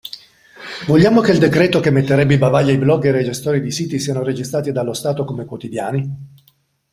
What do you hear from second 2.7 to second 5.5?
ai blogger e gestori di siti siano registrati dallo Stato come